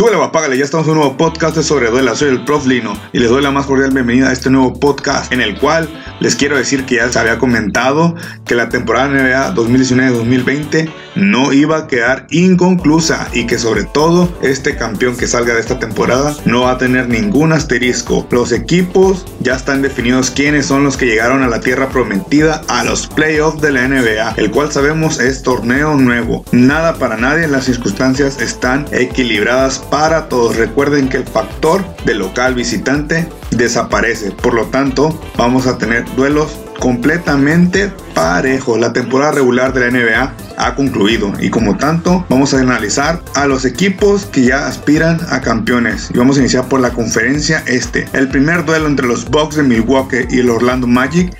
[0.00, 2.14] Súbele o ya estamos en un nuevo podcast sobre Duela.
[2.14, 5.30] Soy el Prof Lino y les doy la más cordial bienvenida a este nuevo podcast
[5.30, 5.90] en el cual
[6.20, 8.14] les quiero decir que ya se había comentado
[8.46, 14.76] que la temporada NBA 2019-2020 no iba a quedar inconclusa y que sobre todo este
[14.76, 18.26] campeón que salga de esta temporada no va a tener ningún asterisco.
[18.30, 22.84] Los equipos ya están definidos quiénes son los que llegaron a la tierra prometida a
[22.84, 26.44] los playoffs de la NBA, el cual sabemos es torneo nuevo.
[26.52, 30.56] Nada para nadie, las circunstancias están equilibradas para todos.
[30.56, 34.30] Recuerden que el factor de local visitante desaparece.
[34.30, 38.80] Por lo tanto, vamos a tener duelos completamente parejos.
[38.80, 43.46] La temporada regular de la NBA ha concluido y como tanto vamos a analizar a
[43.46, 48.06] los equipos que ya aspiran a campeones y vamos a iniciar por la conferencia este.
[48.12, 51.34] El primer duelo entre los Bucks de Milwaukee y el Orlando Magic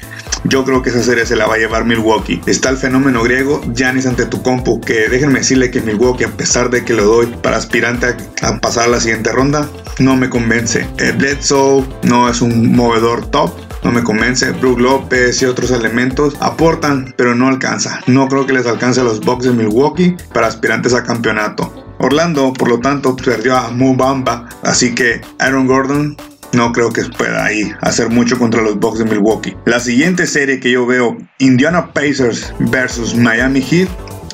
[0.44, 2.40] yo creo que esa serie se la va a llevar Milwaukee.
[2.46, 6.70] Está el fenómeno griego Giannis ante tu compu, que déjenme decirle que Milwaukee, a pesar
[6.70, 9.68] de que lo doy para aspirante a, pasar a la siguiente ronda,
[9.98, 10.86] no me convence.
[10.98, 13.52] El Bledsoe no es un movedor top,
[13.84, 14.50] no me convence.
[14.52, 18.00] Brook López y otros elementos aportan, pero no alcanza.
[18.06, 21.72] No creo que les alcance a los Bucks de Milwaukee para aspirantes a campeonato.
[21.98, 26.16] Orlando, por lo tanto, perdió a Mubamba, así que Aaron Gordon
[26.52, 29.56] no creo que pueda ahí hacer mucho contra los Bucks de Milwaukee.
[29.66, 33.88] La siguiente serie que yo veo, Indiana Pacers versus Miami Heat,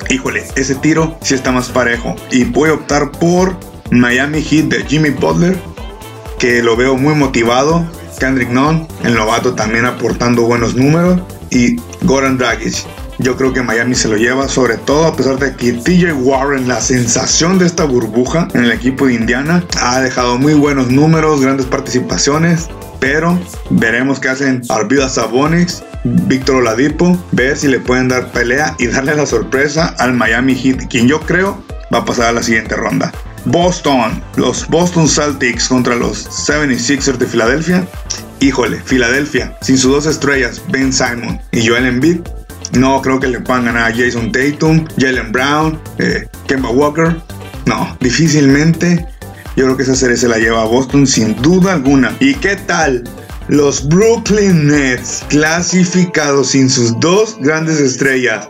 [0.09, 2.15] híjole, ese tiro sí está más parejo.
[2.31, 3.57] Y voy a optar por
[3.91, 5.57] Miami Heat de Jimmy Butler,
[6.39, 7.85] que lo veo muy motivado.
[8.19, 11.21] Kendrick Nunn, el novato también aportando buenos números.
[11.49, 12.75] Y Goran Dragic,
[13.19, 16.67] yo creo que Miami se lo lleva, sobre todo a pesar de que TJ Warren,
[16.67, 21.41] la sensación de esta burbuja en el equipo de Indiana, ha dejado muy buenos números,
[21.41, 22.67] grandes participaciones.
[22.99, 28.87] Pero veremos qué hacen Arvida Sabonis, Víctor Oladipo, ver si le pueden dar pelea y
[28.87, 32.75] darle la sorpresa al Miami Heat, quien yo creo va a pasar a la siguiente
[32.75, 33.11] ronda.
[33.45, 37.87] Boston, los Boston Celtics contra los 76ers de Filadelfia.
[38.39, 42.19] Híjole, Filadelfia, sin sus dos estrellas, Ben Simon y Joel Embiid,
[42.73, 47.15] no creo que le puedan ganar a Jason Tatum, Jalen Brown, eh, Kemba Walker.
[47.65, 49.05] No, difícilmente.
[49.55, 52.15] Yo creo que esa serie se la lleva a Boston sin duda alguna.
[52.19, 53.03] ¿Y qué tal?
[53.47, 58.49] Los Brooklyn Nets clasificados sin sus dos grandes estrellas,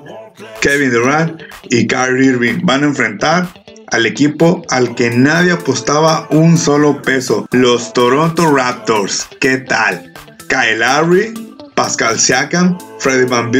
[0.59, 3.47] Kevin Durant y Kyrie Irving, van a enfrentar
[3.91, 9.27] al equipo al que nadie apostaba un solo peso, los Toronto Raptors.
[9.39, 10.13] ¿Qué tal?
[10.49, 11.46] Kyle Lowry,
[11.77, 13.51] Pascal Siakam, Freddie Van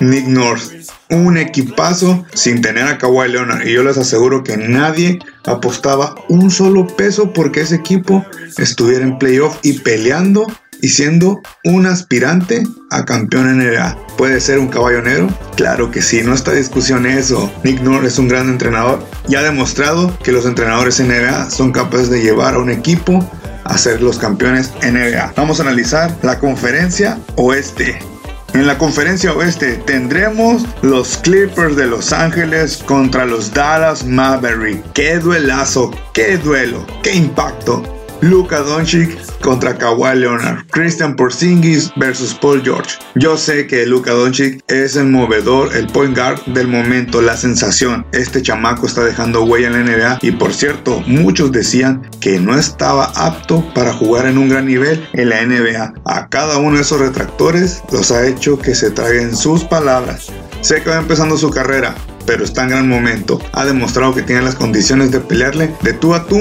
[0.00, 0.72] Nick North.
[1.08, 3.64] Un equipazo sin tener a Kawhi Leonard.
[3.64, 8.26] Y yo les aseguro que nadie apostaba un solo peso porque ese equipo
[8.58, 10.48] estuviera en playoff y peleando
[10.82, 13.96] y siendo un aspirante a campeón NBA.
[14.18, 15.28] ¿Puede ser un caballo negro?
[15.56, 17.52] Claro que sí, no está discusión eso.
[17.62, 22.10] Nick North es un gran entrenador y ha demostrado que los entrenadores NBA son capaces
[22.10, 23.24] de llevar a un equipo
[23.70, 25.32] a ser los campeones NBA.
[25.36, 27.98] Vamos a analizar la conferencia oeste.
[28.52, 34.90] En la conferencia oeste tendremos los Clippers de Los Ángeles contra los Dallas Mavericks.
[34.92, 35.92] ¡Qué duelazo!
[36.12, 36.84] ¡Qué duelo!
[37.02, 37.99] ¡Qué impacto!
[38.22, 42.98] Luka Doncic contra Kawhi Leonard, Christian Porzingis versus Paul George.
[43.14, 48.04] Yo sé que Luka Doncic es el movedor, el point guard del momento, la sensación.
[48.12, 52.58] Este chamaco está dejando huella en la NBA y por cierto, muchos decían que no
[52.58, 55.94] estaba apto para jugar en un gran nivel en la NBA.
[56.04, 60.30] A cada uno de esos retractores los ha hecho que se traguen sus palabras.
[60.60, 61.94] Sé que va empezando su carrera,
[62.26, 63.40] pero está en gran momento.
[63.52, 66.40] Ha demostrado que tiene las condiciones de pelearle de tú a tú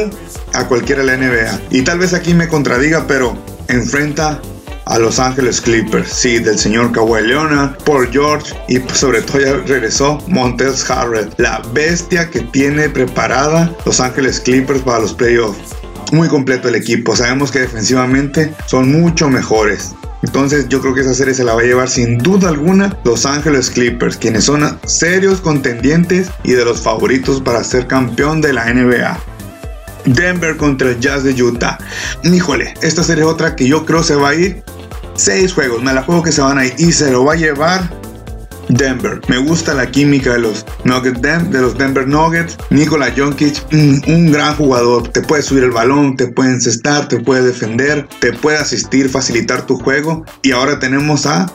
[0.53, 1.61] a cualquiera de la NBA.
[1.71, 4.41] Y tal vez aquí me contradiga, pero enfrenta
[4.89, 9.53] a Los Ángeles Clippers, sí, del señor Kawhi Leonard, Paul George y sobre todo ya
[9.67, 15.75] regresó Montez Harrell, la bestia que tiene preparada Los Ángeles Clippers para los playoffs.
[16.11, 19.93] Muy completo el equipo, sabemos que defensivamente son mucho mejores.
[20.21, 23.25] Entonces yo creo que esa serie se la va a llevar sin duda alguna Los
[23.25, 28.73] Ángeles Clippers, quienes son serios contendientes y de los favoritos para ser campeón de la
[28.73, 29.17] NBA.
[30.05, 31.77] Denver contra el Jazz de Utah.
[32.23, 34.63] Híjole, esta serie es otra que yo creo se va a ir.
[35.15, 37.37] Seis juegos, me la juego que se van a ir y se lo va a
[37.37, 37.98] llevar
[38.69, 39.19] Denver.
[39.27, 42.57] Me gusta la química de los Nuggets, de los Denver Nuggets.
[42.69, 45.07] Nikola Jokic, un, gran jugador.
[45.09, 49.65] Te puede subir el balón, te puede encestar, te puede defender, te puede asistir, facilitar
[49.65, 50.23] tu juego.
[50.41, 51.51] Y ahora tenemos a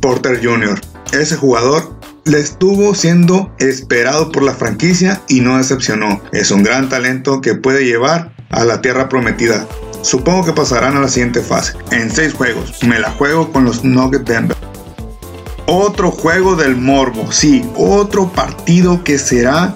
[0.00, 0.80] Porter Jr.
[1.12, 6.22] Ese jugador le estuvo siendo esperado por la franquicia y no decepcionó.
[6.32, 9.66] Es un gran talento que puede llevar a la tierra prometida.
[10.02, 11.74] Supongo que pasarán a la siguiente fase.
[11.90, 14.56] En seis juegos, me la juego con los Nuggets Denver.
[15.72, 19.72] Otro juego del morbo, sí, otro partido que será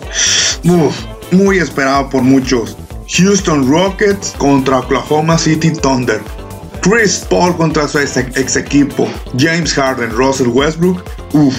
[1.31, 2.77] muy esperado por muchos.
[3.09, 6.21] Houston Rockets contra Oklahoma City Thunder.
[6.81, 9.09] Chris Paul contra su ex, equipo.
[9.39, 11.01] James Harden, Russell Westbrook.
[11.33, 11.55] Uf,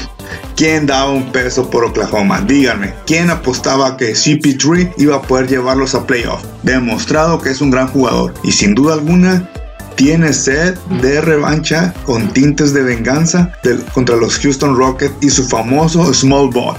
[0.58, 2.42] ¿quién daba un peso por Oklahoma?
[2.42, 6.44] Díganme, ¿quién apostaba que CP3 iba a poder llevarlos a playoff?
[6.62, 9.50] Demostrado que es un gran jugador y sin duda alguna
[9.96, 13.52] tiene sed de revancha con tintes de venganza
[13.94, 16.76] contra los Houston Rockets y su famoso small ball.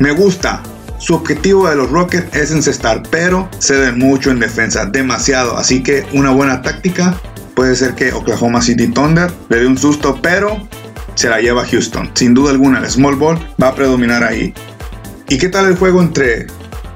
[0.00, 0.62] Me gusta,
[0.98, 5.56] su objetivo de los Rockets es encestar, pero ceden mucho en defensa, demasiado.
[5.56, 7.20] Así que una buena táctica
[7.54, 10.66] puede ser que Oklahoma City Thunder le dé un susto, pero
[11.14, 12.10] se la lleva Houston.
[12.14, 14.54] Sin duda alguna, el small ball va a predominar ahí.
[15.28, 16.46] ¿Y qué tal el juego entre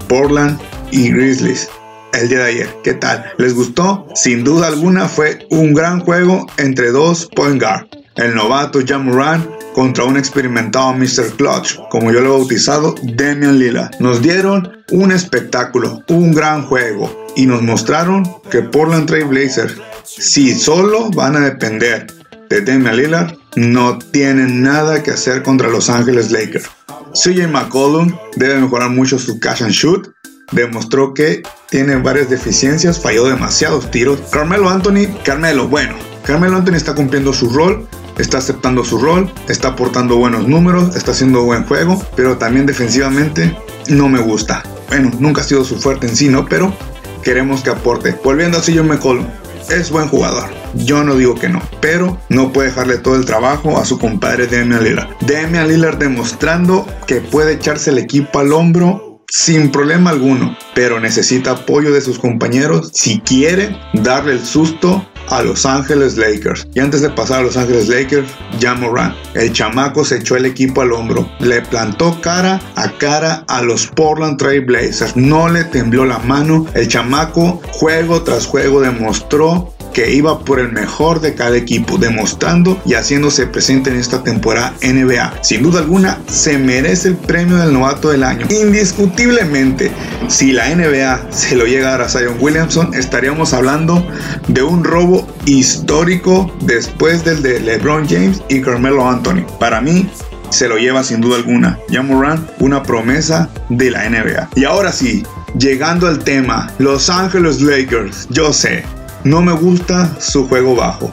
[0.09, 0.59] Portland
[0.91, 1.69] y Grizzlies?
[2.13, 3.33] El día de ayer, ¿qué tal?
[3.39, 4.07] ¿Les gustó?
[4.15, 7.87] Sin duda alguna fue un gran juego entre dos point guard.
[8.17, 11.37] El novato Jamoran contra un experimentado Mr.
[11.37, 13.91] Clutch, como yo lo he bautizado, Damian Lillard.
[14.01, 20.55] Nos dieron un espectáculo, un gran juego y nos mostraron que Portland Trail Blazers, si
[20.55, 22.07] solo van a depender
[22.49, 26.69] de Damian Lillard, no tienen nada que hacer contra Los Ángeles Lakers.
[27.13, 30.09] CJ McCollum debe mejorar mucho su catch and shoot.
[30.53, 34.21] Demostró que tiene varias deficiencias, falló demasiados tiros.
[34.31, 37.87] Carmelo Anthony, Carmelo, bueno, Carmelo Anthony está cumpliendo su rol,
[38.19, 43.57] está aceptando su rol, está aportando buenos números, está haciendo buen juego, pero también defensivamente
[43.89, 44.63] no me gusta.
[44.89, 46.47] Bueno, nunca ha sido su fuerte en sí, ¿no?
[46.47, 46.73] Pero
[47.23, 48.19] queremos que aporte.
[48.25, 49.27] Volviendo a CJ McCollum,
[49.71, 50.49] es buen jugador.
[50.75, 54.47] Yo no digo que no, pero no puede dejarle todo el trabajo a su compadre
[54.47, 55.09] Damian Lillard.
[55.27, 61.51] Damian Lillard demostrando que puede echarse el equipo al hombro sin problema alguno, pero necesita
[61.53, 66.67] apoyo de sus compañeros si quiere darle el susto a Los Ángeles Lakers.
[66.75, 70.47] Y antes de pasar a Los Ángeles Lakers, ya Moran, el chamaco se echó el
[70.47, 75.65] equipo al hombro, le plantó cara a cara a los Portland Trail Blazers, no le
[75.65, 81.35] tembló la mano, el chamaco juego tras juego demostró que iba por el mejor de
[81.35, 85.43] cada equipo, demostrando y haciéndose presente en esta temporada NBA.
[85.43, 88.47] Sin duda alguna, se merece el premio del novato del año.
[88.49, 89.91] Indiscutiblemente,
[90.29, 94.07] si la NBA se lo llega a dar a Zion Williamson, estaríamos hablando
[94.47, 99.45] de un robo histórico después del de LeBron James y Carmelo Anthony.
[99.59, 100.09] Para mí,
[100.51, 101.77] se lo lleva sin duda alguna.
[101.89, 104.51] Ya Moran, una promesa de la NBA.
[104.55, 105.25] Y ahora sí,
[105.59, 108.85] llegando al tema, Los Angeles Lakers, yo sé,
[109.25, 111.13] no me gusta su juego bajo.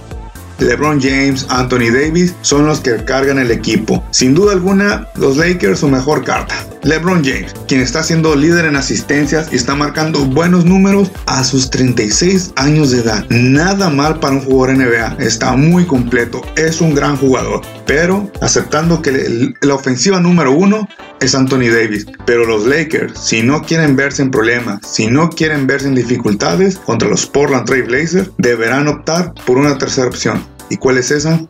[0.59, 4.03] LeBron James, Anthony Davis son los que cargan el equipo.
[4.11, 6.55] Sin duda alguna, los Lakers su mejor carta.
[6.85, 11.71] LeBron James, quien está siendo líder en asistencias y está marcando buenos números a sus
[11.71, 13.25] 36 años de edad.
[13.29, 17.61] Nada mal para un jugador NBA, está muy completo, es un gran jugador.
[17.87, 20.87] Pero aceptando que la ofensiva número uno
[21.21, 22.05] es Anthony Davis.
[22.27, 26.77] Pero los Lakers, si no quieren verse en problemas, si no quieren verse en dificultades
[26.77, 30.45] contra los Portland Trail Blazers, deberán optar por una tercera opción.
[30.69, 31.41] ¿Y cuál es esa?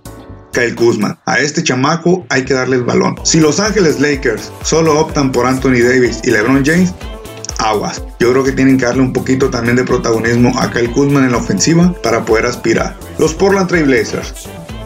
[0.56, 1.20] Kyle Kuzma.
[1.26, 3.16] A este chamaco hay que darle el balón.
[3.24, 6.94] Si Los Ángeles Lakers solo optan por Anthony Davis y LeBron James,
[7.60, 8.02] aguas.
[8.20, 11.34] Yo creo que tienen que darle un poquito también de protagonismo a Kyle Kuzma en
[11.34, 12.96] la ofensiva para poder aspirar.
[13.18, 14.34] Los Portland Trail Blazers,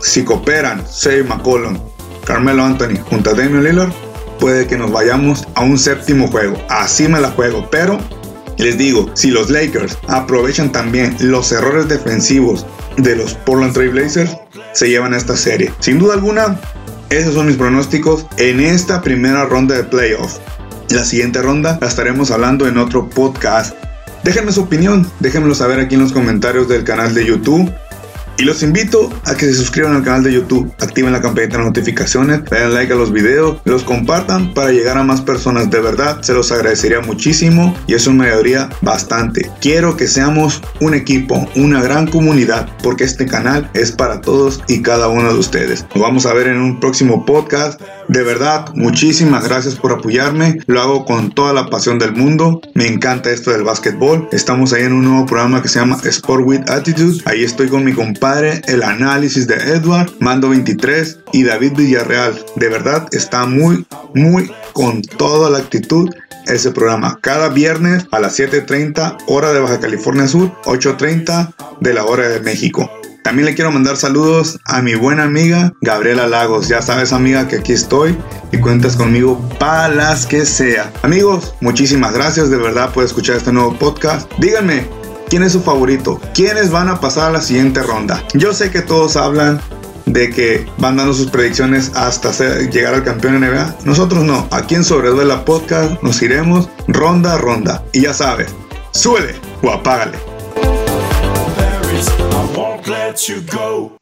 [0.01, 1.77] si cooperan Say McCollum,
[2.25, 3.91] Carmelo Anthony junto a Damian Lillard,
[4.39, 6.57] puede que nos vayamos a un séptimo juego.
[6.69, 7.99] Así me la juego, pero
[8.57, 12.65] les digo, si los Lakers aprovechan también los errores defensivos
[12.97, 14.35] de los Portland Trail Blazers,
[14.73, 15.71] se llevan esta serie.
[15.79, 16.59] Sin duda alguna,
[17.09, 20.39] esos son mis pronósticos en esta primera ronda de playoffs.
[20.89, 23.75] La siguiente ronda la estaremos hablando en otro podcast.
[24.23, 27.71] Déjenme su opinión, déjenmelo saber aquí en los comentarios del canal de YouTube
[28.39, 31.65] y los invito a que se suscriban al canal de YouTube, activen la campanita de
[31.65, 35.69] notificaciones, den like a los videos, los compartan para llegar a más personas.
[35.69, 39.51] De verdad, se los agradecería muchísimo y eso me ayudaría bastante.
[39.59, 44.81] Quiero que seamos un equipo, una gran comunidad, porque este canal es para todos y
[44.81, 45.85] cada uno de ustedes.
[45.93, 47.81] Nos vamos a ver en un próximo podcast.
[48.09, 50.57] De verdad, muchísimas gracias por apoyarme.
[50.65, 52.59] Lo hago con toda la pasión del mundo.
[52.73, 54.27] Me encanta esto del básquetbol.
[54.31, 57.21] Estamos ahí en un nuevo programa que se llama Sport with Attitude.
[57.25, 62.43] Ahí estoy con mi compadre el análisis de Edward, Mando 23 y David Villarreal.
[62.55, 63.85] De verdad está muy,
[64.15, 66.09] muy con toda la actitud
[66.47, 67.19] ese programa.
[67.21, 72.39] Cada viernes a las 7.30 hora de Baja California Sur, 8.30 de la hora de
[72.39, 72.89] México.
[73.23, 76.67] También le quiero mandar saludos a mi buena amiga Gabriela Lagos.
[76.67, 78.17] Ya sabes amiga que aquí estoy
[78.51, 80.91] y cuentas conmigo para las que sea.
[81.03, 84.31] Amigos, muchísimas gracias de verdad por escuchar este nuevo podcast.
[84.39, 84.87] Díganme,
[85.29, 86.19] ¿Quién es su favorito?
[86.33, 88.23] ¿Quiénes van a pasar a la siguiente ronda?
[88.33, 89.61] Yo sé que todos hablan
[90.07, 92.31] de que van dando sus predicciones hasta
[92.71, 93.75] llegar al campeón NBA.
[93.85, 94.47] Nosotros no.
[94.49, 97.83] Aquí en Sobreduela Podcast nos iremos ronda a ronda.
[97.93, 98.55] Y ya sabes,
[98.91, 99.35] suele.
[99.61, 100.28] o apágale.
[102.89, 103.98] let you go.